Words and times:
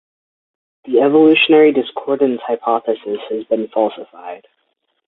The 0.85 0.99
evolutionary 0.99 1.71
discordance 1.73 2.41
hypothesis 2.47 3.19
has 3.29 3.43
been 3.45 3.67
falsified. 3.67 4.47